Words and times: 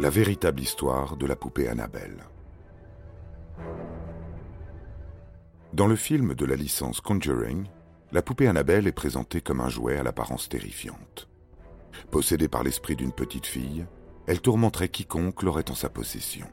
La 0.00 0.10
véritable 0.10 0.60
histoire 0.60 1.16
de 1.16 1.26
la 1.26 1.34
poupée 1.34 1.66
Annabelle. 1.66 2.22
Dans 5.72 5.88
le 5.88 5.96
film 5.96 6.34
de 6.36 6.44
la 6.44 6.54
licence 6.54 7.00
Conjuring, 7.00 7.66
la 8.12 8.22
poupée 8.22 8.46
Annabelle 8.46 8.86
est 8.86 8.92
présentée 8.92 9.40
comme 9.40 9.60
un 9.60 9.68
jouet 9.68 9.96
à 9.96 10.04
l'apparence 10.04 10.48
terrifiante. 10.48 11.28
Possédée 12.12 12.46
par 12.46 12.62
l'esprit 12.62 12.94
d'une 12.94 13.10
petite 13.10 13.46
fille, 13.46 13.86
elle 14.28 14.40
tourmenterait 14.40 14.88
quiconque 14.88 15.42
l'aurait 15.42 15.68
en 15.68 15.74
sa 15.74 15.88
possession. 15.88 16.46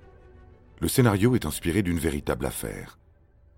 Le 0.81 0.88
scénario 0.88 1.36
est 1.36 1.45
inspiré 1.45 1.84
d'une 1.84 2.00
véritable 2.00 2.47
affaire, 2.47 2.97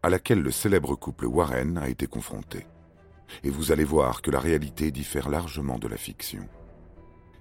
à 0.04 0.10
laquelle 0.10 0.42
le 0.42 0.52
célèbre 0.52 0.96
couple 0.96 1.28
Warren 1.28 1.78
a 1.78 1.88
été 1.88 2.08
confronté. 2.08 2.68
Et 3.46 3.50
vous 3.50 3.72
allez 3.72 3.86
voir 3.86 4.22
que 4.22 4.32
la 4.32 4.42
réalité 4.42 4.92
diffère 4.92 5.30
largement 5.30 5.80
de 5.80 5.88
la 5.88 5.98
fiction. 5.98 6.46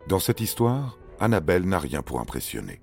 Dans 0.07 0.20
cette 0.20 0.41
histoire, 0.41 0.97
Annabelle 1.19 1.67
n'a 1.67 1.78
rien 1.78 2.03
pour 2.03 2.20
impressionner. 2.20 2.81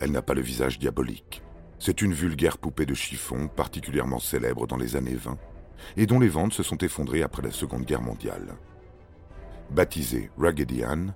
Elle 0.00 0.10
n'a 0.10 0.22
pas 0.22 0.34
le 0.34 0.40
visage 0.40 0.78
diabolique. 0.78 1.42
C'est 1.78 2.02
une 2.02 2.12
vulgaire 2.12 2.58
poupée 2.58 2.86
de 2.86 2.94
chiffon 2.94 3.48
particulièrement 3.48 4.18
célèbre 4.18 4.66
dans 4.66 4.76
les 4.76 4.96
années 4.96 5.14
20 5.14 5.38
et 5.96 6.06
dont 6.06 6.18
les 6.18 6.28
ventes 6.28 6.54
se 6.54 6.62
sont 6.62 6.78
effondrées 6.78 7.22
après 7.22 7.42
la 7.42 7.52
Seconde 7.52 7.84
Guerre 7.84 8.02
mondiale. 8.02 8.56
Baptisé 9.70 10.30
Raggedy 10.38 10.82
Ann, 10.82 11.14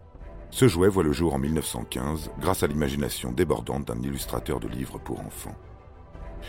ce 0.50 0.69
jouet 0.69 0.89
voit 0.89 1.03
le 1.03 1.12
jour 1.12 1.34
en 1.34 1.39
1915 1.39 2.31
grâce 2.41 2.62
à 2.62 2.67
l'imagination 2.67 3.33
débordante 3.33 3.87
d'un 3.87 4.00
illustrateur 4.00 4.61
de 4.61 4.69
livres 4.69 4.98
pour 4.98 5.20
enfants. 5.20 5.56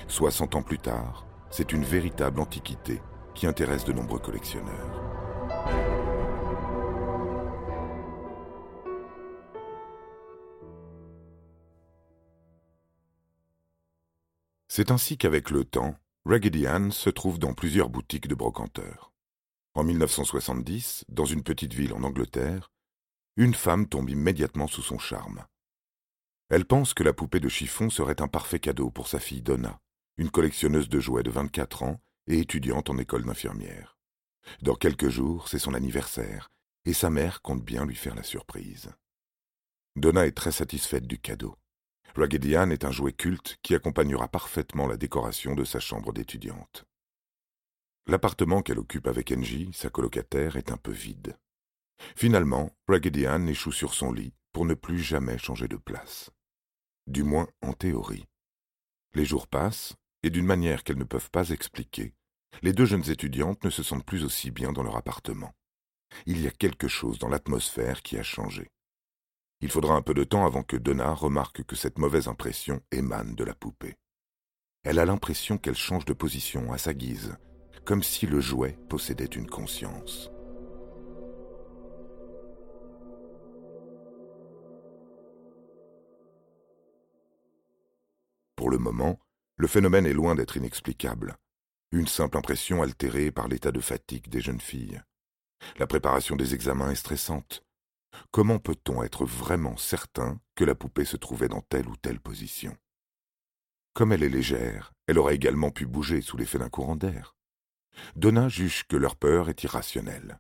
60 0.08 0.56
ans 0.56 0.64
plus 0.64 0.80
tard, 0.80 1.26
c'est 1.50 1.74
une 1.74 1.84
véritable 1.84 2.40
antiquité 2.40 3.02
qui 3.34 3.48
intéresse 3.48 3.86
de 3.86 3.94
nombreux 3.94 4.20
collectionneurs. 4.20 5.31
C'est 14.74 14.90
ainsi 14.90 15.18
qu'avec 15.18 15.50
le 15.50 15.66
temps, 15.66 15.98
Raggedy 16.24 16.66
Ann 16.66 16.94
se 16.94 17.10
trouve 17.10 17.40
dans 17.40 17.54
plusieurs 17.54 17.90
boutiques 17.90 18.30
de 18.30 18.36
brocanteurs. 18.36 19.12
En 19.74 19.84
1970, 19.84 21.04
dans 21.10 21.26
une 21.26 21.44
petite 21.44 21.74
ville 21.74 21.92
en 21.92 22.04
Angleterre, 22.04 22.72
une 23.36 23.54
femme 23.54 23.90
tombe 23.90 24.10
immédiatement 24.10 24.68
sous 24.68 24.82
son 24.82 24.98
charme. 24.98 25.44
Elle 26.48 26.64
pense 26.64 26.94
que 26.94 27.04
la 27.04 27.12
poupée 27.12 27.42
de 27.42 27.50
chiffon 27.50 27.90
serait 27.90 28.22
un 28.22 28.30
parfait 28.30 28.62
cadeau 28.62 28.92
pour 28.92 29.10
sa 29.10 29.20
fille 29.20 29.42
Donna, 29.42 29.82
une 30.16 30.32
collectionneuse 30.32 30.88
de 30.88 31.02
jouets 31.02 31.24
de 31.24 31.32
24 31.32 31.84
ans 31.84 32.00
et 32.28 32.40
étudiante 32.40 32.90
en 32.90 32.98
école 32.98 33.26
d'infirmière. 33.26 33.98
Dans 34.62 34.76
quelques 34.76 35.10
jours, 35.10 35.50
c'est 35.50 35.60
son 35.60 35.74
anniversaire, 35.74 36.50
et 36.86 36.94
sa 36.94 37.10
mère 37.10 37.42
compte 37.42 37.66
bien 37.66 37.86
lui 37.86 37.98
faire 37.98 38.16
la 38.16 38.24
surprise. 38.24 38.90
Donna 39.98 40.26
est 40.26 40.32
très 40.32 40.54
satisfaite 40.54 41.08
du 41.08 41.20
cadeau. 41.20 41.58
Raggedy 42.16 42.56
Ann 42.56 42.72
est 42.72 42.86
un 42.86 42.92
jouet 42.92 43.14
culte 43.14 43.58
qui 43.62 43.74
accompagnera 43.74 44.28
parfaitement 44.28 44.88
la 44.88 44.98
décoration 44.98 45.56
de 45.56 45.64
sa 45.64 45.80
chambre 45.80 46.12
d'étudiante. 46.12 46.86
L'appartement 48.08 48.62
qu'elle 48.62 48.80
occupe 48.80 49.08
avec 49.08 49.32
Angie, 49.32 49.70
sa 49.74 49.90
colocataire, 49.90 50.58
est 50.58 50.72
un 50.72 50.78
peu 50.78 50.92
vide. 50.92 51.38
Finalement, 52.16 52.72
Raggedy 52.88 53.26
Ann 53.28 53.48
échoue 53.48 53.72
sur 53.72 53.94
son 53.94 54.12
lit 54.12 54.34
pour 54.52 54.66
ne 54.66 54.74
plus 54.74 55.00
jamais 55.00 55.38
changer 55.38 55.68
de 55.68 55.78
place. 55.78 56.32
Du 57.08 57.24
moins 57.24 57.48
en 57.62 57.74
théorie. 57.74 58.26
Les 59.14 59.26
jours 59.26 59.48
passent, 59.48 59.96
et 60.24 60.30
d'une 60.30 60.46
manière 60.46 60.84
qu'elles 60.84 60.98
ne 60.98 61.04
peuvent 61.04 61.32
pas 61.32 61.50
expliquer, 61.50 62.14
les 62.62 62.74
deux 62.74 62.86
jeunes 62.86 63.10
étudiantes 63.10 63.64
ne 63.64 63.70
se 63.70 63.84
sentent 63.84 64.06
plus 64.06 64.24
aussi 64.24 64.52
bien 64.52 64.72
dans 64.72 64.84
leur 64.84 64.98
appartement. 64.98 65.54
Il 66.26 66.42
y 66.42 66.48
a 66.48 66.52
quelque 66.52 66.88
chose 66.88 67.20
dans 67.20 67.30
l'atmosphère 67.30 68.02
qui 68.02 68.18
a 68.18 68.24
changé. 68.24 68.70
Il 69.62 69.70
faudra 69.70 69.96
un 69.96 70.02
peu 70.02 70.16
de 70.16 70.24
temps 70.24 70.46
avant 70.46 70.64
que 70.64 70.76
Donna 70.76 71.14
remarque 71.14 71.64
que 71.64 71.76
cette 71.76 72.00
mauvaise 72.00 72.28
impression 72.28 72.82
émane 72.92 73.36
de 73.36 73.44
la 73.44 73.54
poupée. 73.54 73.96
Elle 74.84 74.98
a 74.98 75.06
l'impression 75.06 75.60
qu'elle 75.60 75.76
change 75.76 76.06
de 76.06 76.14
position 76.14 76.74
à 76.74 76.80
sa 76.80 76.96
guise, 76.96 77.38
comme 77.86 78.02
si 78.02 78.26
le 78.26 78.40
jouet 78.40 78.78
possédait 78.90 79.26
une 79.26 79.48
conscience. 79.48 80.32
Pour 88.56 88.72
le 88.72 88.80
moment, 88.80 89.20
le 89.58 89.68
phénomène 89.68 90.08
est 90.08 90.14
loin 90.14 90.34
d'être 90.34 90.58
inexplicable. 90.58 91.38
Une 91.92 92.08
simple 92.08 92.38
impression 92.38 92.82
altérée 92.82 93.32
par 93.32 93.48
l'état 93.48 93.72
de 93.72 93.80
fatigue 93.80 94.28
des 94.28 94.42
jeunes 94.42 94.62
filles. 94.62 95.02
La 95.78 95.86
préparation 95.86 96.36
des 96.36 96.56
examens 96.56 96.90
est 96.90 96.96
stressante. 96.96 97.64
Comment 98.30 98.60
peut-on 98.60 99.04
être 99.04 99.26
vraiment 99.26 99.78
certain 99.78 100.40
que 100.56 100.64
la 100.64 100.76
poupée 100.76 101.06
se 101.06 101.18
trouvait 101.18 101.48
dans 101.48 101.62
telle 101.62 101.88
ou 101.88 101.96
telle 101.98 102.20
position? 102.20 102.78
Comme 103.94 104.14
elle 104.14 104.24
est 104.24 104.30
légère, 104.30 104.94
elle 105.08 105.18
aurait 105.18 105.36
également 105.36 105.72
pu 105.72 105.86
bouger 105.86 106.22
sous 106.22 106.38
l'effet 106.38 106.60
d'un 106.60 106.70
courant 106.70 106.96
d'air. 106.96 107.36
Donna 108.16 108.48
juge 108.48 108.86
que 108.88 108.96
leur 108.96 109.16
peur 109.16 109.50
est 109.50 109.64
irrationnelle. 109.64 110.40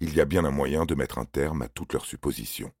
Il 0.00 0.14
y 0.14 0.20
a 0.20 0.24
bien 0.24 0.44
un 0.44 0.50
moyen 0.50 0.84
de 0.84 0.94
mettre 0.94 1.18
un 1.18 1.24
terme 1.24 1.62
à 1.62 1.68
toutes 1.68 1.92
leurs 1.92 2.04
suppositions. 2.04 2.72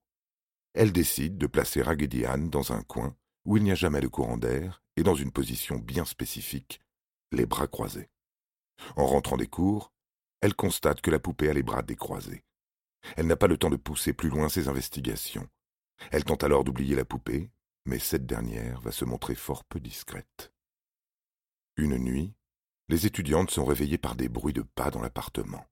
Elle 0.74 0.92
décide 0.92 1.38
de 1.38 1.46
placer 1.46 1.82
Raggedy 1.82 2.26
Ann 2.26 2.50
dans 2.50 2.72
un 2.72 2.82
coin 2.82 3.16
où 3.44 3.56
il 3.56 3.62
n'y 3.62 3.72
a 3.72 3.76
jamais 3.76 4.00
de 4.00 4.08
courant 4.08 4.36
d'air 4.36 4.82
et 4.96 5.02
dans 5.02 5.14
une 5.14 5.30
position 5.30 5.76
bien 5.76 6.04
spécifique, 6.04 6.80
les 7.32 7.46
bras 7.46 7.68
croisés. 7.68 8.10
En 8.96 9.06
rentrant 9.06 9.36
des 9.36 9.46
cours, 9.46 9.92
elle 10.40 10.54
constate 10.54 11.00
que 11.00 11.10
la 11.10 11.18
poupée 11.18 11.48
a 11.48 11.54
les 11.54 11.62
bras 11.62 11.82
décroisés. 11.82 12.44
Elle 13.16 13.26
n'a 13.26 13.36
pas 13.36 13.46
le 13.46 13.58
temps 13.58 13.70
de 13.70 13.76
pousser 13.76 14.12
plus 14.12 14.28
loin 14.28 14.48
ses 14.48 14.68
investigations. 14.68 15.48
Elle 16.10 16.24
tente 16.24 16.44
alors 16.44 16.64
d'oublier 16.64 16.94
la 16.94 17.04
poupée, 17.04 17.50
mais 17.84 17.98
cette 17.98 18.26
dernière 18.26 18.80
va 18.80 18.92
se 18.92 19.04
montrer 19.04 19.34
fort 19.34 19.64
peu 19.64 19.80
discrète. 19.80 20.52
Une 21.76 21.98
nuit, 21.98 22.34
les 22.88 23.06
étudiantes 23.06 23.50
sont 23.50 23.64
réveillées 23.64 23.98
par 23.98 24.16
des 24.16 24.28
bruits 24.28 24.52
de 24.52 24.62
pas 24.62 24.90
dans 24.90 25.00
l'appartement. 25.00 25.66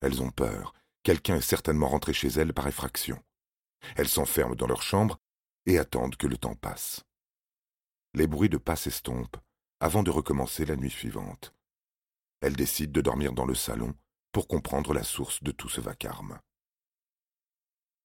Elles 0.00 0.22
ont 0.22 0.30
peur. 0.30 0.74
Quelqu'un 1.02 1.36
est 1.36 1.40
certainement 1.40 1.88
rentré 1.88 2.12
chez 2.12 2.28
elles 2.28 2.52
par 2.52 2.66
effraction. 2.66 3.22
Elles 3.96 4.08
s'enferment 4.08 4.56
dans 4.56 4.66
leur 4.66 4.82
chambre 4.82 5.18
et 5.66 5.78
attendent 5.78 6.16
que 6.16 6.26
le 6.26 6.36
temps 6.36 6.54
passe. 6.54 7.04
Les 8.14 8.26
bruits 8.26 8.48
de 8.48 8.58
pas 8.58 8.76
s'estompent 8.76 9.36
avant 9.80 10.02
de 10.02 10.10
recommencer 10.10 10.64
la 10.64 10.76
nuit 10.76 10.90
suivante. 10.90 11.54
Elles 12.40 12.56
décident 12.56 12.92
de 12.92 13.00
dormir 13.00 13.32
dans 13.32 13.46
le 13.46 13.54
salon 13.54 13.94
pour 14.32 14.48
comprendre 14.48 14.92
la 14.92 15.04
source 15.04 15.42
de 15.42 15.52
tout 15.52 15.68
ce 15.68 15.80
vacarme. 15.80 16.40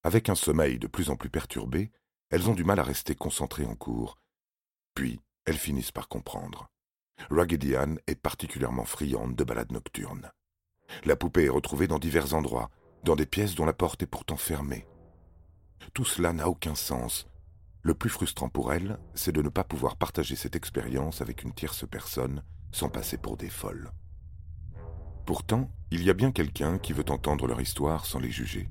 Avec 0.04 0.28
un 0.28 0.36
sommeil 0.36 0.80
de 0.80 0.88
plus 0.88 1.10
en 1.10 1.16
plus 1.16 1.30
perturbé, 1.30 1.92
elles 2.30 2.50
ont 2.50 2.54
du 2.54 2.66
mal 2.66 2.80
à 2.80 2.84
rester 2.84 3.16
concentrées 3.16 3.66
en 3.66 3.76
cours. 3.76 4.18
Puis, 4.96 5.22
elles 5.46 5.58
finissent 5.58 5.92
par 5.92 6.10
comprendre. 6.10 6.70
Raggedy 7.30 7.76
Ann 7.76 8.00
est 8.08 8.16
particulièrement 8.16 8.86
friande 8.86 9.36
de 9.36 9.44
balades 9.44 9.72
nocturnes. 9.72 10.32
La 11.06 11.16
poupée 11.16 11.46
est 11.46 11.50
retrouvée 11.50 11.88
dans 11.88 12.00
divers 12.00 12.34
endroits, 12.34 12.70
dans 13.04 13.16
des 13.16 13.26
pièces 13.26 13.56
dont 13.56 13.66
la 13.66 13.74
porte 13.74 14.04
est 14.04 14.08
pourtant 14.08 14.38
fermée. 14.38 14.86
Tout 15.94 16.06
cela 16.06 16.34
n'a 16.34 16.50
aucun 16.50 16.76
sens. 16.76 17.28
Le 17.82 17.94
plus 17.94 18.10
frustrant 18.10 18.50
pour 18.50 18.74
elle, 18.74 19.00
c'est 19.14 19.32
de 19.32 19.42
ne 19.42 19.50
pas 19.50 19.64
pouvoir 19.64 19.98
partager 19.98 20.36
cette 20.36 20.56
expérience 20.56 21.22
avec 21.22 21.44
une 21.44 21.54
tierce 21.54 21.86
personne 21.88 22.44
sans 22.72 22.90
passer 22.90 23.18
pour 23.18 23.38
des 23.38 23.50
folles. 23.50 23.92
Pourtant, 25.26 25.70
il 25.92 26.04
y 26.04 26.10
a 26.10 26.14
bien 26.14 26.32
quelqu'un 26.32 26.78
qui 26.78 26.92
veut 26.92 27.10
entendre 27.10 27.48
leur 27.48 27.62
histoire 27.62 28.06
sans 28.06 28.20
les 28.20 28.32
juger. 28.32 28.70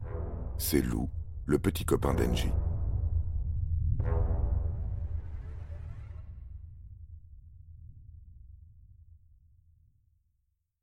C'est 0.59 0.83
Lou, 0.83 1.11
le 1.47 1.59
petit 1.59 1.85
copain 1.85 2.15
d'Engie. 2.15 2.53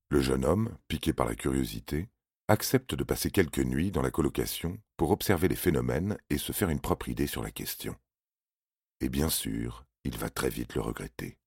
Le 0.10 0.22
jeune 0.22 0.44
homme, 0.44 0.76
piqué 0.88 1.14
par 1.14 1.28
la 1.28 1.36
curiosité, 1.36 2.10
accepte 2.48 2.96
de 2.96 3.04
passer 3.04 3.30
quelques 3.32 3.60
nuits 3.60 3.92
dans 3.92 4.02
la 4.02 4.12
colocation 4.12 4.80
pour 4.98 5.12
observer 5.12 5.48
les 5.48 5.56
phénomènes 5.56 6.18
et 6.30 6.38
se 6.38 6.52
faire 6.52 6.70
une 6.70 6.82
propre 6.82 7.08
idée 7.08 7.28
sur 7.28 7.44
la 7.44 7.52
question. 7.52 7.96
Et 9.02 9.10
bien 9.10 9.30
sûr, 9.30 9.86
il 10.04 10.18
va 10.18 10.30
très 10.30 10.50
vite 10.50 10.76
le 10.76 10.82
regretter. 10.82 11.38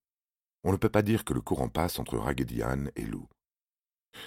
on 0.63 0.71
ne 0.71 0.77
peut 0.77 0.89
pas 0.89 1.01
dire 1.01 1.25
que 1.25 1.33
le 1.33 1.41
courant 1.41 1.67
passe 1.67 1.99
entre 1.99 2.17
Raggedy 2.17 2.63
Ann 2.63 2.89
et 2.95 3.05
Lou. 3.05 3.27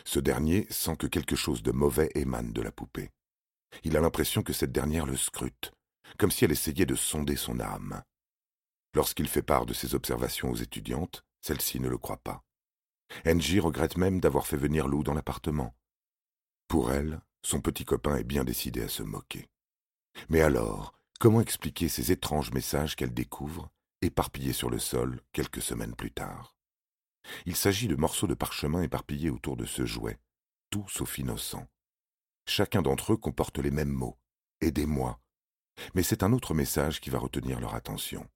Ce 0.05 0.21
dernier 0.21 0.67
sent 0.69 0.97
que 0.97 1.07
quelque 1.07 1.37
chose 1.37 1.63
de 1.63 1.73
mauvais 1.73 2.11
émane 2.15 2.53
de 2.53 2.61
la 2.61 2.73
poupée. 2.73 3.11
Il 3.85 3.97
a 3.97 4.01
l'impression 4.01 4.43
que 4.43 4.53
cette 4.53 4.73
dernière 4.73 5.07
le 5.07 5.17
scrute, 5.17 5.73
comme 6.19 6.31
si 6.31 6.45
elle 6.45 6.53
essayait 6.53 6.87
de 6.87 6.95
sonder 6.95 7.37
son 7.37 7.61
âme. 7.61 8.03
Lorsqu'il 8.95 9.29
fait 9.29 9.43
part 9.43 9.67
de 9.67 9.75
ses 9.75 9.95
observations 9.95 10.51
aux 10.51 10.57
étudiantes, 10.57 11.25
celles-ci 11.43 11.81
ne 11.81 11.89
le 11.89 11.99
croient 11.99 12.17
pas. 12.17 12.43
Angie 13.27 13.61
regrette 13.61 13.97
même 13.97 14.21
d'avoir 14.21 14.47
fait 14.47 14.57
venir 14.57 14.89
Lou 14.89 15.03
dans 15.03 15.15
l'appartement. 15.15 15.75
Pour 16.69 16.93
elle, 16.93 17.21
son 17.43 17.61
petit 17.61 17.85
copain 17.85 18.17
est 18.17 18.25
bien 18.25 18.45
décidé 18.45 18.83
à 18.83 18.89
se 18.89 19.03
moquer. 19.03 19.49
Mais 20.29 20.41
alors, 20.41 20.99
comment 21.21 21.41
expliquer 21.41 21.89
ces 21.89 22.11
étranges 22.11 22.51
messages 22.53 22.97
qu'elle 22.97 23.15
découvre, 23.15 23.71
éparpillés 24.03 24.53
sur 24.53 24.71
le 24.71 24.79
sol 24.79 25.21
quelques 25.33 25.63
semaines 25.63 25.95
plus 25.95 26.11
tard? 26.11 26.57
Il 27.45 27.57
s'agit 27.57 27.89
de 27.89 27.97
morceaux 27.97 28.27
de 28.27 28.35
parchemin 28.35 28.83
éparpillés 28.83 29.31
autour 29.31 29.57
de 29.57 29.67
ce 29.67 29.85
jouet, 29.85 30.19
tout 30.71 30.87
sauf 30.89 31.19
innocent. 31.19 31.67
Chacun 32.49 32.81
d'entre 32.81 33.13
eux 33.13 33.17
comporte 33.17 33.59
les 33.59 33.73
mêmes 33.73 33.93
mots. 33.93 34.19
Aidez-moi. 34.61 35.21
Mais 35.95 36.03
c'est 36.03 36.23
un 36.23 36.33
autre 36.33 36.55
message 36.55 37.01
qui 37.01 37.11
va 37.11 37.19
retenir 37.19 37.61
leur 37.61 37.75
attention. 37.75 38.27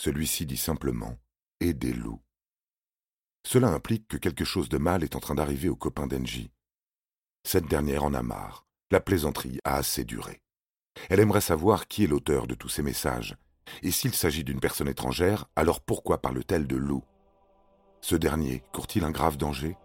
Celui-ci 0.00 0.46
dit 0.46 0.58
simplement 0.58 1.18
Aidez 1.60 1.94
Lou. 1.94 2.20
Cela 3.44 3.68
implique 3.68 4.06
que 4.06 4.18
quelque 4.18 4.44
chose 4.44 4.68
de 4.68 4.78
mal 4.78 5.02
est 5.02 5.16
en 5.16 5.20
train 5.20 5.34
d'arriver 5.34 5.68
aux 5.68 5.76
copains 5.76 6.06
d'Engie. 6.06 6.52
Cette 7.44 7.66
dernière 7.66 8.04
en 8.04 8.14
a 8.14 8.22
marre. 8.22 8.66
La 8.90 9.00
plaisanterie 9.00 9.58
a 9.64 9.76
assez 9.76 10.04
duré. 10.04 10.40
Elle 11.08 11.20
aimerait 11.20 11.40
savoir 11.40 11.88
qui 11.88 12.04
est 12.04 12.08
l'auteur 12.08 12.46
de 12.46 12.54
tous 12.54 12.68
ces 12.68 12.82
messages. 12.82 13.36
Et 13.82 13.90
s'il 13.90 14.14
s'agit 14.14 14.44
d'une 14.44 14.60
personne 14.60 14.88
étrangère, 14.88 15.46
alors 15.56 15.80
pourquoi 15.80 16.20
parle-t-elle 16.20 16.66
de 16.66 16.76
loup 16.76 17.04
Ce 18.00 18.14
dernier 18.14 18.62
court-il 18.72 19.04
un 19.04 19.10
grave 19.10 19.36
danger? 19.36 19.76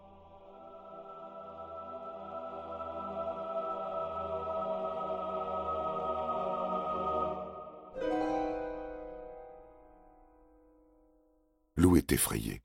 Est 11.96 12.12
effrayé. 12.12 12.64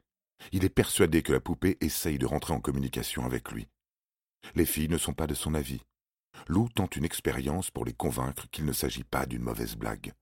Il 0.53 0.65
est 0.65 0.71
persuadé 0.71 1.23
que 1.23 1.33
la 1.33 1.41
poupée 1.41 1.77
essaye 1.81 2.19
de 2.19 2.25
rentrer 2.25 2.55
en 2.55 2.61
communication 2.61 3.25
avec 3.27 3.51
lui. 3.53 3.69
Les 4.55 4.65
filles 4.65 4.89
ne 4.89 4.97
sont 4.97 5.13
pas 5.13 5.27
de 5.27 5.35
son 5.35 5.55
avis. 5.55 5.83
Lou 6.47 6.69
tente 6.69 6.97
une 6.97 7.05
expérience 7.05 7.71
pour 7.71 7.85
les 7.85 7.93
convaincre 7.93 8.49
qu'il 8.51 8.65
ne 8.65 8.73
s'agit 8.73 9.05
pas 9.05 9.27
d'une 9.27 9.43
mauvaise 9.43 9.77
blague. 9.77 10.15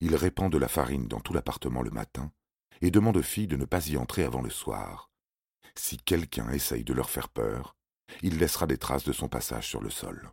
Il 0.00 0.14
répand 0.14 0.52
de 0.52 0.58
la 0.58 0.68
farine 0.68 1.08
dans 1.08 1.20
tout 1.20 1.32
l'appartement 1.32 1.82
le 1.82 1.90
matin 1.90 2.30
et 2.80 2.90
demande 2.90 3.16
aux 3.16 3.22
filles 3.22 3.48
de 3.48 3.56
ne 3.56 3.64
pas 3.64 3.88
y 3.88 3.96
entrer 3.96 4.22
avant 4.22 4.42
le 4.42 4.50
soir. 4.50 5.10
Si 5.74 5.96
quelqu'un 5.96 6.50
essaye 6.50 6.84
de 6.84 6.92
leur 6.92 7.10
faire 7.10 7.28
peur, 7.28 7.76
il 8.22 8.38
laissera 8.38 8.66
des 8.66 8.78
traces 8.78 9.04
de 9.04 9.12
son 9.12 9.28
passage 9.28 9.66
sur 9.66 9.80
le 9.80 9.90
sol. 9.90 10.30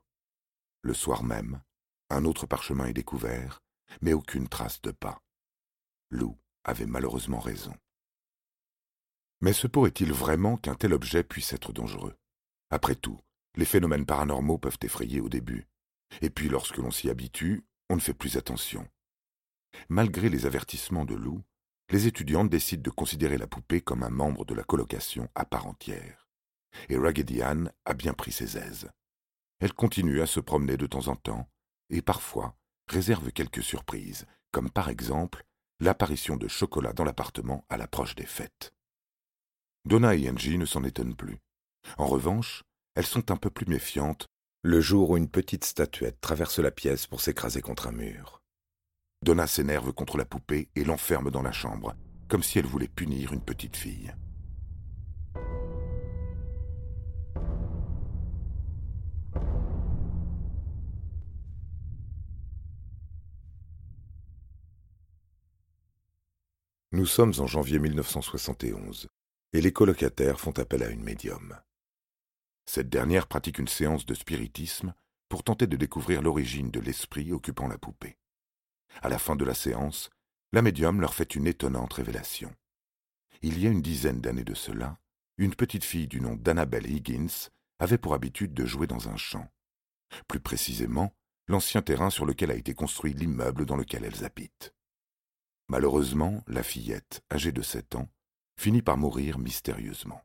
Le 0.81 0.93
soir 0.93 1.23
même, 1.23 1.61
un 2.09 2.25
autre 2.25 2.45
parchemin 2.45 2.85
est 2.85 2.93
découvert, 2.93 3.61
mais 4.01 4.13
aucune 4.13 4.47
trace 4.47 4.81
de 4.81 4.91
pas. 4.91 5.21
Lou 6.11 6.37
avait 6.63 6.85
malheureusement 6.85 7.39
raison. 7.39 7.73
Mais 9.41 9.53
se 9.53 9.67
pourrait-il 9.67 10.13
vraiment 10.13 10.57
qu'un 10.57 10.75
tel 10.75 10.93
objet 10.93 11.23
puisse 11.23 11.53
être 11.53 11.73
dangereux? 11.73 12.15
Après 12.69 12.95
tout, 12.95 13.19
les 13.55 13.65
phénomènes 13.65 14.05
paranormaux 14.05 14.57
peuvent 14.57 14.77
effrayer 14.81 15.19
au 15.19 15.29
début, 15.29 15.67
et 16.21 16.29
puis 16.29 16.49
lorsque 16.49 16.77
l'on 16.77 16.91
s'y 16.91 17.09
habitue, 17.09 17.65
on 17.89 17.95
ne 17.95 18.01
fait 18.01 18.13
plus 18.13 18.37
attention. 18.37 18.87
Malgré 19.89 20.29
les 20.29 20.45
avertissements 20.45 21.05
de 21.05 21.15
Lou, 21.15 21.43
les 21.89 22.07
étudiantes 22.07 22.49
décident 22.49 22.81
de 22.81 22.89
considérer 22.89 23.37
la 23.37 23.47
poupée 23.47 23.81
comme 23.81 24.03
un 24.03 24.09
membre 24.09 24.45
de 24.45 24.53
la 24.53 24.63
colocation 24.63 25.29
à 25.35 25.45
part 25.45 25.67
entière. 25.67 26.27
Et 26.89 26.97
Raggedy 26.97 27.41
Ann 27.41 27.71
a 27.85 27.93
bien 27.93 28.13
pris 28.13 28.31
ses 28.31 28.57
aises. 28.57 28.89
Elle 29.59 29.73
continue 29.73 30.21
à 30.21 30.25
se 30.25 30.39
promener 30.39 30.77
de 30.77 30.87
temps 30.87 31.07
en 31.07 31.15
temps, 31.15 31.49
et 31.89 32.01
parfois 32.01 32.57
réserve 32.87 33.31
quelques 33.31 33.63
surprises, 33.63 34.25
comme 34.51 34.69
par 34.69 34.89
exemple 34.89 35.45
l'apparition 35.79 36.37
de 36.37 36.47
chocolat 36.47 36.93
dans 36.93 37.03
l'appartement 37.03 37.65
à 37.69 37.77
l'approche 37.77 38.15
des 38.15 38.25
fêtes. 38.25 38.73
Donna 39.85 40.15
et 40.15 40.29
Angie 40.29 40.57
ne 40.57 40.65
s'en 40.65 40.83
étonnent 40.83 41.15
plus. 41.15 41.39
En 41.97 42.05
revanche, 42.05 42.63
elles 42.95 43.05
sont 43.05 43.31
un 43.31 43.37
peu 43.37 43.49
plus 43.49 43.65
méfiantes 43.65 44.27
le 44.61 44.79
jour 44.79 45.09
où 45.09 45.17
une 45.17 45.29
petite 45.29 45.65
statuette 45.65 46.21
traverse 46.21 46.59
la 46.59 46.71
pièce 46.71 47.05
pour 47.05 47.19
s'écraser 47.19 47.61
contre 47.61 47.87
un 47.87 47.91
mur. 47.91 48.41
Donna 49.21 49.45
s'énerve 49.45 49.91
contre 49.91 50.17
la 50.17 50.25
poupée 50.25 50.69
et 50.75 50.85
l'enferme 50.85 51.31
dans 51.31 51.41
la 51.41 51.51
chambre, 51.51 51.95
comme 52.29 52.43
si 52.43 52.59
elle 52.59 52.65
voulait 52.65 52.87
punir 52.87 53.33
une 53.33 53.43
petite 53.43 53.75
fille. 53.75 54.13
Nous 67.03 67.07
sommes 67.07 67.33
en 67.39 67.47
janvier 67.47 67.79
1971 67.79 69.09
et 69.51 69.59
les 69.59 69.73
colocataires 69.73 70.39
font 70.39 70.57
appel 70.57 70.83
à 70.83 70.89
une 70.89 71.03
médium. 71.03 71.59
Cette 72.65 72.87
dernière 72.87 73.27
pratique 73.27 73.59
une 73.59 73.67
séance 73.67 74.05
de 74.05 74.13
spiritisme 74.13 74.93
pour 75.27 75.43
tenter 75.43 75.67
de 75.67 75.75
découvrir 75.75 76.21
l'origine 76.21 76.71
de 76.71 76.79
l'esprit 76.79 77.33
occupant 77.33 77.67
la 77.67 77.77
poupée. 77.77 78.15
À 79.01 79.09
la 79.09 79.19
fin 79.19 79.35
de 79.35 79.43
la 79.43 79.53
séance, 79.53 80.11
la 80.53 80.61
médium 80.61 81.01
leur 81.01 81.13
fait 81.13 81.35
une 81.35 81.45
étonnante 81.45 81.91
révélation. 81.91 82.55
Il 83.41 83.59
y 83.59 83.67
a 83.67 83.69
une 83.69 83.81
dizaine 83.81 84.21
d'années 84.21 84.45
de 84.45 84.53
cela, 84.53 84.97
une 85.37 85.55
petite 85.55 85.83
fille 85.83 86.07
du 86.07 86.21
nom 86.21 86.37
d'Annabelle 86.37 86.89
Higgins 86.89 87.49
avait 87.79 87.97
pour 87.97 88.13
habitude 88.13 88.53
de 88.53 88.65
jouer 88.65 88.87
dans 88.87 89.09
un 89.09 89.17
champ. 89.17 89.51
Plus 90.29 90.39
précisément, 90.39 91.13
l'ancien 91.49 91.81
terrain 91.81 92.09
sur 92.09 92.25
lequel 92.25 92.49
a 92.49 92.55
été 92.55 92.73
construit 92.73 93.11
l'immeuble 93.11 93.65
dans 93.65 93.75
lequel 93.75 94.05
elles 94.05 94.23
habitent. 94.23 94.73
Malheureusement, 95.73 96.43
la 96.45 96.61
fillette, 96.61 97.23
âgée 97.31 97.51
de 97.51 97.63
sept 97.63 97.95
ans, 97.95 98.07
finit 98.61 98.83
par 98.83 98.95
mourir 98.95 99.39
mystérieusement. 99.39 100.21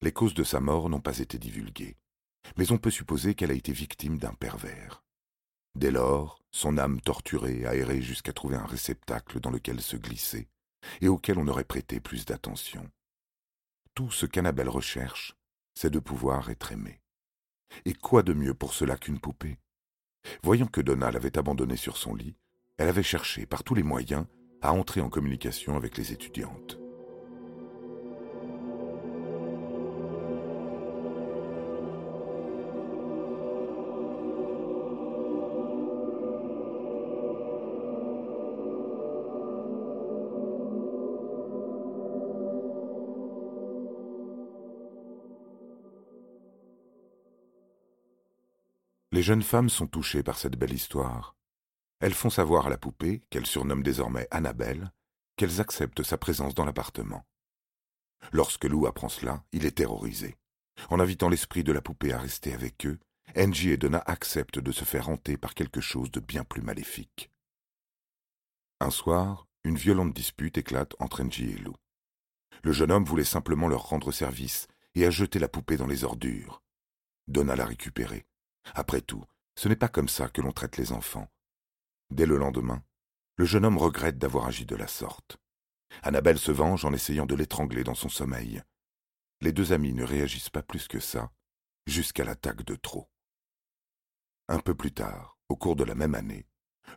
Les 0.00 0.10
causes 0.10 0.32
de 0.32 0.42
sa 0.42 0.58
mort 0.58 0.88
n'ont 0.88 1.02
pas 1.02 1.18
été 1.18 1.38
divulguées, 1.38 1.98
mais 2.56 2.72
on 2.72 2.78
peut 2.78 2.90
supposer 2.90 3.34
qu'elle 3.34 3.50
a 3.50 3.54
été 3.54 3.74
victime 3.74 4.16
d'un 4.16 4.32
pervers. 4.32 5.04
Dès 5.74 5.90
lors, 5.90 6.42
son 6.50 6.78
âme 6.78 7.02
torturée 7.02 7.66
a 7.66 7.74
erré 7.74 8.00
jusqu'à 8.00 8.32
trouver 8.32 8.56
un 8.56 8.64
réceptacle 8.64 9.38
dans 9.38 9.50
lequel 9.50 9.82
se 9.82 9.98
glisser, 9.98 10.48
et 11.02 11.08
auquel 11.08 11.38
on 11.38 11.46
aurait 11.46 11.62
prêté 11.62 12.00
plus 12.00 12.24
d'attention. 12.24 12.90
Tout 13.94 14.10
ce 14.10 14.24
qu'Annabelle 14.24 14.70
recherche, 14.70 15.36
c'est 15.74 15.90
de 15.90 15.98
pouvoir 15.98 16.48
être 16.48 16.72
aimée. 16.72 17.02
Et 17.84 17.92
quoi 17.92 18.22
de 18.22 18.32
mieux 18.32 18.54
pour 18.54 18.72
cela 18.72 18.96
qu'une 18.96 19.20
poupée? 19.20 19.58
Voyant 20.42 20.68
que 20.68 20.80
Donna 20.80 21.10
l'avait 21.10 21.36
abandonnée 21.36 21.76
sur 21.76 21.98
son 21.98 22.14
lit, 22.14 22.34
elle 22.78 22.88
avait 22.88 23.02
cherché 23.02 23.46
par 23.46 23.64
tous 23.64 23.74
les 23.74 23.82
moyens 23.82 24.26
à 24.60 24.72
entrer 24.72 25.00
en 25.00 25.08
communication 25.08 25.76
avec 25.76 25.96
les 25.96 26.12
étudiantes. 26.12 26.78
Les 49.12 49.22
jeunes 49.22 49.42
femmes 49.42 49.68
sont 49.68 49.86
touchées 49.86 50.22
par 50.22 50.38
cette 50.38 50.56
belle 50.56 50.72
histoire. 50.72 51.36
Elles 52.02 52.14
font 52.14 52.30
savoir 52.30 52.66
à 52.66 52.68
la 52.68 52.78
poupée, 52.78 53.22
qu'elles 53.30 53.46
surnomment 53.46 53.84
désormais 53.84 54.26
Annabelle, 54.32 54.90
qu'elles 55.36 55.60
acceptent 55.60 56.02
sa 56.02 56.18
présence 56.18 56.52
dans 56.52 56.64
l'appartement. 56.64 57.24
Lorsque 58.32 58.64
Lou 58.64 58.86
apprend 58.88 59.08
cela, 59.08 59.44
il 59.52 59.64
est 59.66 59.76
terrorisé. 59.76 60.36
En 60.90 60.98
invitant 60.98 61.28
l'esprit 61.28 61.62
de 61.62 61.70
la 61.70 61.80
poupée 61.80 62.12
à 62.12 62.18
rester 62.18 62.54
avec 62.54 62.86
eux, 62.86 62.98
Angie 63.36 63.70
et 63.70 63.76
Donna 63.76 64.02
acceptent 64.04 64.58
de 64.58 64.72
se 64.72 64.84
faire 64.84 65.08
hanter 65.10 65.36
par 65.36 65.54
quelque 65.54 65.80
chose 65.80 66.10
de 66.10 66.18
bien 66.18 66.42
plus 66.42 66.60
maléfique. 66.60 67.30
Un 68.80 68.90
soir, 68.90 69.46
une 69.62 69.76
violente 69.76 70.12
dispute 70.12 70.58
éclate 70.58 70.96
entre 70.98 71.22
Angie 71.22 71.52
et 71.52 71.58
Lou. 71.58 71.76
Le 72.64 72.72
jeune 72.72 72.90
homme 72.90 73.04
voulait 73.04 73.22
simplement 73.22 73.68
leur 73.68 73.88
rendre 73.88 74.10
service 74.10 74.66
et 74.96 75.06
a 75.06 75.10
jeté 75.10 75.38
la 75.38 75.48
poupée 75.48 75.76
dans 75.76 75.86
les 75.86 76.02
ordures. 76.02 76.64
Donna 77.28 77.54
l'a 77.54 77.64
récupérée. 77.64 78.26
Après 78.74 79.02
tout, 79.02 79.24
ce 79.54 79.68
n'est 79.68 79.76
pas 79.76 79.88
comme 79.88 80.08
ça 80.08 80.28
que 80.28 80.40
l'on 80.40 80.50
traite 80.50 80.78
les 80.78 80.90
enfants. 80.90 81.28
Dès 82.12 82.26
le 82.26 82.36
lendemain, 82.36 82.84
le 83.36 83.46
jeune 83.46 83.64
homme 83.64 83.78
regrette 83.78 84.18
d'avoir 84.18 84.44
agi 84.44 84.66
de 84.66 84.76
la 84.76 84.86
sorte. 84.86 85.38
Annabelle 86.02 86.38
se 86.38 86.52
venge 86.52 86.84
en 86.84 86.92
essayant 86.92 87.24
de 87.24 87.34
l'étrangler 87.34 87.84
dans 87.84 87.94
son 87.94 88.10
sommeil. 88.10 88.62
Les 89.40 89.52
deux 89.52 89.72
amis 89.72 89.94
ne 89.94 90.04
réagissent 90.04 90.50
pas 90.50 90.62
plus 90.62 90.88
que 90.88 91.00
ça, 91.00 91.32
jusqu'à 91.86 92.24
l'attaque 92.24 92.64
de 92.64 92.74
trop. 92.74 93.08
Un 94.48 94.58
peu 94.58 94.74
plus 94.74 94.92
tard, 94.92 95.38
au 95.48 95.56
cours 95.56 95.74
de 95.74 95.84
la 95.84 95.94
même 95.94 96.14
année, 96.14 96.46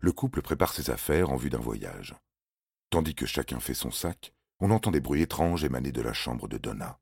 le 0.01 0.11
couple 0.11 0.41
prépare 0.41 0.73
ses 0.73 0.89
affaires 0.89 1.29
en 1.29 1.37
vue 1.37 1.49
d'un 1.49 1.59
voyage. 1.59 2.13
Tandis 2.89 3.15
que 3.15 3.25
chacun 3.25 3.61
fait 3.61 3.73
son 3.73 3.91
sac, 3.91 4.33
on 4.59 4.71
entend 4.71 4.91
des 4.91 4.99
bruits 4.99 5.21
étranges 5.21 5.63
émaner 5.63 5.93
de 5.93 6.01
la 6.01 6.13
chambre 6.13 6.49
de 6.49 6.57
Donna. 6.57 6.99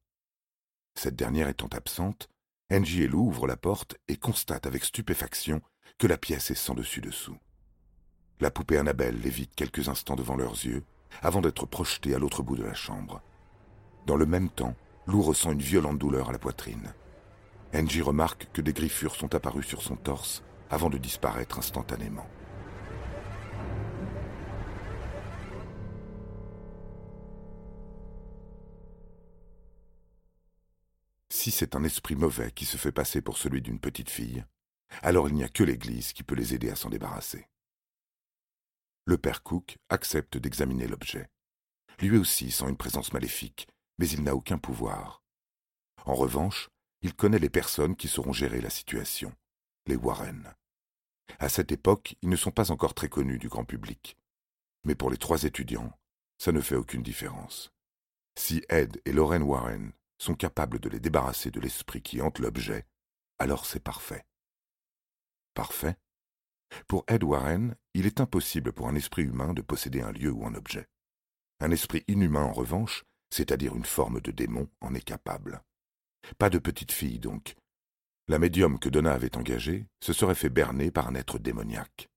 Cette 0.93 1.15
dernière 1.15 1.47
étant 1.47 1.69
absente, 1.69 2.29
Angie 2.71 3.01
et 3.01 3.07
Lou 3.07 3.25
ouvrent 3.29 3.47
la 3.47 3.57
porte 3.57 3.97
et 4.07 4.17
constatent 4.17 4.67
avec 4.67 4.83
stupéfaction 4.83 5.63
que 5.97 6.05
la 6.05 6.19
pièce 6.19 6.51
est 6.51 6.55
sans 6.55 6.75
dessus 6.75 7.01
dessous. 7.01 7.39
La 8.39 8.51
poupée 8.51 8.77
Annabelle 8.77 9.19
lévite 9.19 9.55
quelques 9.55 9.89
instants 9.89 10.15
devant 10.15 10.35
leurs 10.35 10.65
yeux 10.65 10.83
avant 11.21 11.41
d'être 11.41 11.65
projetée 11.65 12.15
à 12.15 12.19
l'autre 12.19 12.43
bout 12.43 12.55
de 12.55 12.63
la 12.63 12.73
chambre. 12.73 13.21
Dans 14.05 14.15
le 14.15 14.25
même 14.25 14.49
temps, 14.49 14.75
Lou 15.05 15.21
ressent 15.21 15.51
une 15.51 15.61
violente 15.61 15.99
douleur 15.99 16.29
à 16.29 16.31
la 16.31 16.39
poitrine. 16.39 16.93
Angie 17.73 18.01
remarque 18.01 18.47
que 18.53 18.61
des 18.61 18.73
griffures 18.73 19.15
sont 19.15 19.33
apparues 19.35 19.63
sur 19.63 19.81
son 19.81 19.95
torse 19.95 20.43
avant 20.69 20.89
de 20.89 20.97
disparaître 20.97 21.59
instantanément. 21.59 22.27
Si 31.29 31.51
c'est 31.51 31.75
un 31.75 31.83
esprit 31.83 32.15
mauvais 32.15 32.51
qui 32.51 32.65
se 32.65 32.77
fait 32.77 32.91
passer 32.91 33.21
pour 33.21 33.37
celui 33.37 33.61
d'une 33.61 33.79
petite 33.79 34.09
fille, 34.09 34.45
alors 35.01 35.27
il 35.27 35.35
n'y 35.35 35.43
a 35.43 35.49
que 35.49 35.63
l'Église 35.63 36.13
qui 36.13 36.23
peut 36.23 36.35
les 36.35 36.53
aider 36.53 36.69
à 36.69 36.75
s'en 36.75 36.89
débarrasser. 36.89 37.47
Le 39.05 39.17
père 39.17 39.43
Cook 39.43 39.77
accepte 39.89 40.37
d'examiner 40.37 40.87
l'objet. 40.87 41.29
Lui 41.99 42.17
aussi 42.17 42.51
sent 42.51 42.69
une 42.69 42.77
présence 42.77 43.11
maléfique, 43.11 43.67
mais 43.99 44.07
il 44.07 44.23
n'a 44.23 44.35
aucun 44.35 44.57
pouvoir. 44.57 45.21
En 46.05 46.13
revanche, 46.13 46.69
il 47.01 47.13
connaît 47.13 47.39
les 47.39 47.49
personnes 47.49 47.97
qui 47.97 48.07
sauront 48.07 48.31
gérer 48.31 48.61
la 48.61 48.69
situation, 48.69 49.33
les 49.87 49.97
Warren. 49.97 50.53
À 51.39 51.49
cette 51.49 51.71
époque, 51.71 52.15
ils 52.21 52.29
ne 52.29 52.35
sont 52.37 52.51
pas 52.51 52.71
encore 52.71 52.93
très 52.93 53.09
connus 53.09 53.39
du 53.39 53.49
grand 53.49 53.65
public. 53.65 54.17
Mais 54.85 54.95
pour 54.95 55.09
les 55.09 55.17
trois 55.17 55.43
étudiants, 55.43 55.97
ça 56.37 56.51
ne 56.51 56.61
fait 56.61 56.75
aucune 56.75 57.03
différence. 57.03 57.73
Si 58.37 58.63
Ed 58.69 59.01
et 59.05 59.11
Lorraine 59.11 59.43
Warren 59.43 59.91
sont 60.17 60.35
capables 60.35 60.79
de 60.79 60.89
les 60.89 60.99
débarrasser 60.99 61.51
de 61.51 61.59
l'esprit 61.59 62.01
qui 62.01 62.21
hante 62.21 62.39
l'objet, 62.39 62.85
alors 63.37 63.65
c'est 63.65 63.81
parfait. 63.81 64.25
Parfait 65.53 65.97
Pour 66.87 67.03
Ed 67.07 67.23
Warren, 67.23 67.75
il 67.93 68.05
est 68.05 68.19
impossible 68.19 68.71
pour 68.71 68.87
un 68.87 68.95
esprit 68.95 69.23
humain 69.23 69.53
de 69.53 69.61
posséder 69.61 70.01
un 70.01 70.11
lieu 70.11 70.31
ou 70.31 70.45
un 70.45 70.55
objet. 70.55 70.87
Un 71.59 71.71
esprit 71.71 72.03
inhumain, 72.07 72.43
en 72.43 72.53
revanche, 72.53 73.03
c'est-à-dire 73.29 73.75
une 73.75 73.85
forme 73.85 74.21
de 74.21 74.31
démon, 74.31 74.69
en 74.81 74.93
est 74.93 75.03
capable. 75.03 75.61
Pas 76.37 76.49
de 76.49 76.59
petite 76.59 76.91
fille, 76.91 77.19
donc. 77.19 77.55
La 78.27 78.39
médium 78.39 78.79
que 78.79 78.89
Donna 78.89 79.13
avait 79.13 79.35
engagée 79.35 79.87
se 80.01 80.13
serait 80.13 80.35
fait 80.35 80.49
berner 80.49 80.91
par 80.91 81.07
un 81.07 81.15
être 81.15 81.39
démoniaque. 81.39 82.09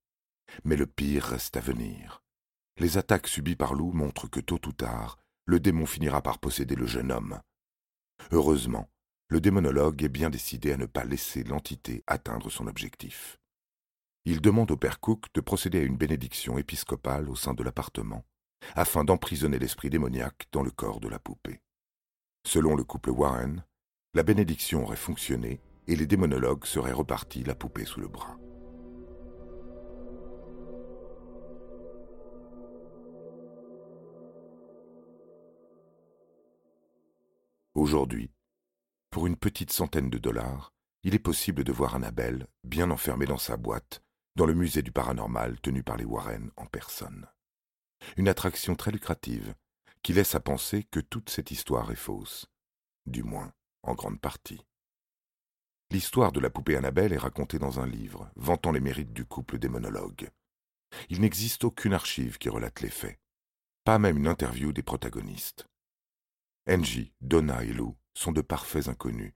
Mais 0.64 0.76
le 0.76 0.86
pire 0.86 1.24
reste 1.24 1.56
à 1.56 1.60
venir. 1.60 2.22
Les 2.78 2.98
attaques 2.98 3.26
subies 3.26 3.56
par 3.56 3.74
Lou 3.74 3.92
montrent 3.92 4.28
que 4.28 4.40
tôt 4.40 4.60
ou 4.66 4.72
tard, 4.72 5.18
le 5.46 5.58
démon 5.60 5.86
finira 5.86 6.22
par 6.22 6.38
posséder 6.38 6.74
le 6.74 6.86
jeune 6.86 7.10
homme. 7.10 7.40
Heureusement, 8.30 8.88
le 9.28 9.40
démonologue 9.40 10.02
est 10.04 10.08
bien 10.08 10.30
décidé 10.30 10.72
à 10.72 10.76
ne 10.76 10.86
pas 10.86 11.04
laisser 11.04 11.42
l'entité 11.42 12.04
atteindre 12.06 12.50
son 12.50 12.66
objectif. 12.66 13.38
Il 14.28 14.40
demande 14.40 14.72
au 14.72 14.76
père 14.76 14.98
Cook 14.98 15.26
de 15.34 15.40
procéder 15.40 15.78
à 15.78 15.84
une 15.84 15.96
bénédiction 15.96 16.58
épiscopale 16.58 17.30
au 17.30 17.36
sein 17.36 17.54
de 17.54 17.62
l'appartement, 17.62 18.24
afin 18.74 19.04
d'emprisonner 19.04 19.60
l'esprit 19.60 19.88
démoniaque 19.88 20.48
dans 20.50 20.64
le 20.64 20.72
corps 20.72 20.98
de 20.98 21.06
la 21.06 21.20
poupée. 21.20 21.62
Selon 22.44 22.74
le 22.74 22.82
couple 22.82 23.10
Warren, 23.10 23.64
la 24.14 24.24
bénédiction 24.24 24.82
aurait 24.82 24.96
fonctionné 24.96 25.60
et 25.86 25.94
les 25.94 26.08
démonologues 26.08 26.64
seraient 26.64 26.90
repartis 26.90 27.44
la 27.44 27.54
poupée 27.54 27.84
sous 27.84 28.00
le 28.00 28.08
bras. 28.08 28.36
Aujourd'hui, 37.74 38.32
pour 39.10 39.28
une 39.28 39.36
petite 39.36 39.70
centaine 39.70 40.10
de 40.10 40.18
dollars, 40.18 40.72
il 41.04 41.14
est 41.14 41.20
possible 41.20 41.62
de 41.62 41.70
voir 41.70 41.94
Annabelle 41.94 42.48
bien 42.64 42.90
enfermée 42.90 43.26
dans 43.26 43.38
sa 43.38 43.56
boîte 43.56 44.02
dans 44.36 44.46
le 44.46 44.54
musée 44.54 44.82
du 44.82 44.92
paranormal 44.92 45.58
tenu 45.60 45.82
par 45.82 45.96
les 45.96 46.04
Warren 46.04 46.50
en 46.56 46.66
personne. 46.66 47.26
Une 48.16 48.28
attraction 48.28 48.76
très 48.76 48.92
lucrative 48.92 49.54
qui 50.02 50.12
laisse 50.12 50.34
à 50.34 50.40
penser 50.40 50.84
que 50.84 51.00
toute 51.00 51.30
cette 51.30 51.50
histoire 51.50 51.90
est 51.90 51.96
fausse, 51.96 52.46
du 53.06 53.22
moins 53.22 53.52
en 53.82 53.94
grande 53.94 54.20
partie. 54.20 54.64
L'histoire 55.90 56.32
de 56.32 56.40
la 56.40 56.50
poupée 56.50 56.76
Annabelle 56.76 57.12
est 57.12 57.18
racontée 57.18 57.58
dans 57.58 57.80
un 57.80 57.86
livre, 57.86 58.30
vantant 58.36 58.72
les 58.72 58.80
mérites 58.80 59.12
du 59.12 59.24
couple 59.24 59.58
des 59.58 59.68
monologues. 59.68 60.28
Il 61.08 61.20
n'existe 61.20 61.64
aucune 61.64 61.94
archive 61.94 62.38
qui 62.38 62.48
relate 62.48 62.80
les 62.80 62.90
faits, 62.90 63.18
pas 63.84 63.98
même 63.98 64.18
une 64.18 64.28
interview 64.28 64.72
des 64.72 64.82
protagonistes. 64.82 65.66
Angie, 66.68 67.14
Donna 67.20 67.64
et 67.64 67.72
Lou 67.72 67.96
sont 68.14 68.32
de 68.32 68.42
parfaits 68.42 68.88
inconnus, 68.88 69.32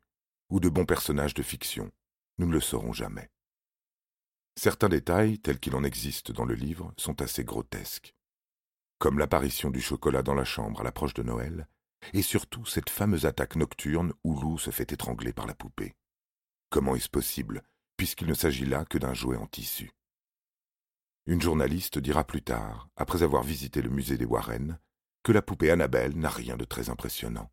ou 0.50 0.60
de 0.60 0.68
bons 0.68 0.86
personnages 0.86 1.34
de 1.34 1.42
fiction, 1.42 1.90
nous 2.38 2.46
ne 2.46 2.52
le 2.52 2.60
saurons 2.60 2.92
jamais. 2.92 3.30
Certains 4.56 4.88
détails, 4.88 5.38
tels 5.38 5.58
qu'il 5.58 5.74
en 5.74 5.84
existe 5.84 6.32
dans 6.32 6.44
le 6.44 6.54
livre, 6.54 6.92
sont 6.96 7.22
assez 7.22 7.44
grotesques, 7.44 8.14
comme 8.98 9.18
l'apparition 9.18 9.70
du 9.70 9.80
chocolat 9.80 10.22
dans 10.22 10.34
la 10.34 10.44
chambre 10.44 10.80
à 10.80 10.84
l'approche 10.84 11.14
de 11.14 11.22
Noël, 11.22 11.68
et 12.12 12.22
surtout 12.22 12.66
cette 12.66 12.90
fameuse 12.90 13.26
attaque 13.26 13.56
nocturne 13.56 14.12
où 14.24 14.38
Lou 14.38 14.58
se 14.58 14.70
fait 14.70 14.92
étrangler 14.92 15.32
par 15.32 15.46
la 15.46 15.54
poupée. 15.54 15.94
Comment 16.70 16.94
est-ce 16.96 17.08
possible, 17.08 17.62
puisqu'il 17.96 18.28
ne 18.28 18.34
s'agit 18.34 18.66
là 18.66 18.84
que 18.84 18.98
d'un 18.98 19.14
jouet 19.14 19.36
en 19.36 19.46
tissu? 19.46 19.92
Une 21.26 21.42
journaliste 21.42 21.98
dira 21.98 22.24
plus 22.24 22.42
tard, 22.42 22.88
après 22.96 23.22
avoir 23.22 23.42
visité 23.42 23.82
le 23.82 23.90
musée 23.90 24.16
des 24.16 24.24
Warren, 24.24 24.78
que 25.22 25.32
la 25.32 25.42
poupée 25.42 25.70
Annabelle 25.70 26.16
n'a 26.16 26.30
rien 26.30 26.56
de 26.56 26.64
très 26.64 26.90
impressionnant. 26.90 27.50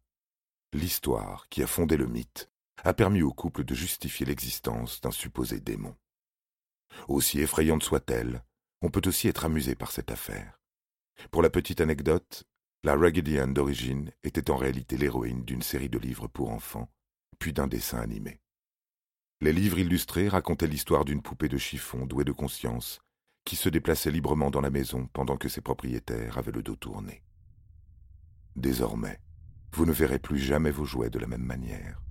L'histoire, 0.74 1.48
qui 1.50 1.62
a 1.64 1.68
fondé 1.68 1.98
le 1.98 2.08
mythe, 2.08 2.50
a 2.84 2.94
permis 2.94 3.22
au 3.22 3.34
couple 3.34 3.64
de 3.64 3.74
justifier 3.74 4.26
l'existence 4.26 5.02
d'un 5.02 5.12
supposé 5.12 5.60
démon. 5.60 5.96
Aussi 7.08 7.40
effrayante 7.40 7.84
soit-elle, 7.84 8.44
on 8.82 8.90
peut 8.90 9.02
aussi 9.08 9.28
être 9.28 9.46
amusé 9.46 9.76
par 9.76 9.92
cette 9.92 10.12
affaire. 10.12 10.60
Pour 11.32 11.42
la 11.42 11.50
petite 11.50 11.82
anecdote, 11.82 12.44
la 12.84 12.96
Raggedy 12.96 13.40
Ann 13.40 13.54
d'origine 13.54 14.12
était 14.24 14.52
en 14.52 14.56
réalité 14.56 14.98
l'héroïne 14.98 15.44
d'une 15.44 15.62
série 15.62 15.90
de 15.90 15.98
livres 15.98 16.28
pour 16.28 16.52
enfants, 16.52 16.92
puis 17.40 17.54
d'un 17.54 17.68
dessin 17.68 18.00
animé. 18.00 18.40
Les 19.42 19.54
livres 19.54 19.80
illustrés 19.80 20.30
racontaient 20.30 20.68
l'histoire 20.68 21.06
d'une 21.06 21.22
poupée 21.22 21.50
de 21.50 21.58
chiffon 21.58 22.06
douée 22.06 22.24
de 22.24 22.32
conscience 22.32 23.00
qui 23.46 23.56
se 23.56 23.70
déplaçait 23.70 24.12
librement 24.12 24.52
dans 24.52 24.62
la 24.62 24.70
maison 24.70 25.08
pendant 25.14 25.38
que 25.38 25.48
ses 25.48 25.62
propriétaires 25.62 26.38
avaient 26.38 26.52
le 26.52 26.64
dos 26.64 26.76
tourné. 26.76 27.24
Désormais, 28.56 29.20
vous 29.72 29.86
ne 29.86 29.92
verrez 29.92 30.20
plus 30.20 30.40
jamais 30.40 30.72
vos 30.72 30.86
jouets 30.86 31.10
de 31.10 31.20
la 31.20 31.28
même 31.28 31.44
manière. 31.44 32.02